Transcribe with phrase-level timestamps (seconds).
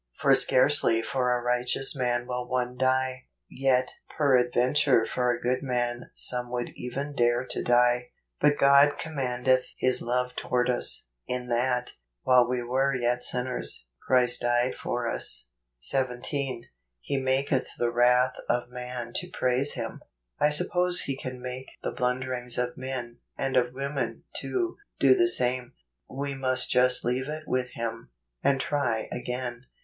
[0.19, 6.09] "For scarcely for a righteous man will one die: yet peradventure for a good man
[6.15, 8.09] some would even dare to die.
[8.39, 11.91] But God commendeth his love toward us, in that,
[12.23, 15.49] while we were yet sinners, Christ died for us."
[15.83, 16.07] G8 JUNE.
[16.07, 16.65] 17.
[17.01, 20.01] "He maketh the wrath of man to praise him."
[20.39, 25.27] I suppose He can make the blunderings of men, and of women, too, do the
[25.29, 25.73] same.
[26.09, 28.09] We must just leave it with Him,
[28.43, 29.67] and try again.